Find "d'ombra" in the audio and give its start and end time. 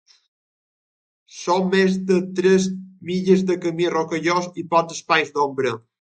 5.37-5.77